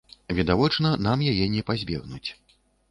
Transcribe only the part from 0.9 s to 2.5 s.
нам яе не пазбегнуць.